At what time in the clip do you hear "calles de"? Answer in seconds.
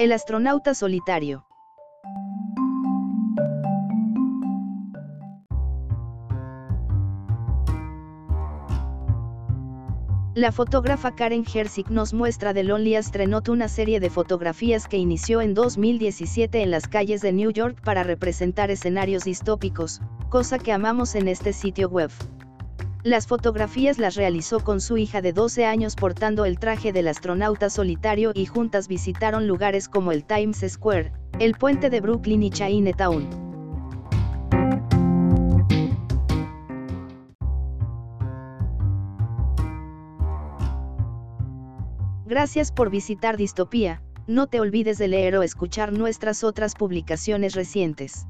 16.88-17.32